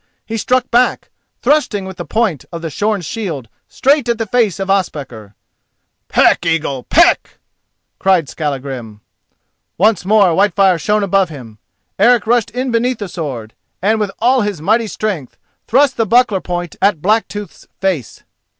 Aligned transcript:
he 0.25 0.35
struck 0.35 0.71
back, 0.71 1.11
thrusting 1.43 1.85
with 1.85 1.97
the 1.97 2.05
point 2.05 2.43
of 2.51 2.63
the 2.63 2.71
shorn 2.71 3.01
shield 3.01 3.47
straight 3.67 4.09
at 4.09 4.17
the 4.17 4.25
face 4.25 4.59
of 4.59 4.67
Ospakar. 4.67 5.35
"Peck! 6.07 6.43
Eagle; 6.43 6.81
peck!" 6.85 7.37
cried 7.99 8.27
Skallagrim. 8.27 9.01
Once 9.77 10.03
more 10.03 10.33
Whitefire 10.33 10.79
shone 10.79 11.03
above 11.03 11.29
him. 11.29 11.59
Eric 11.99 12.25
rushed 12.25 12.49
in 12.49 12.71
beneath 12.71 12.97
the 12.97 13.07
sword, 13.07 13.53
and 13.79 13.99
with 13.99 14.09
all 14.17 14.41
his 14.41 14.59
mighty 14.59 14.87
strength 14.87 15.37
thrust 15.67 15.97
the 15.97 16.07
buckler 16.07 16.41
point 16.41 16.75
at 16.81 16.99
Blacktooth's 16.99 17.67
face. 17.79 18.23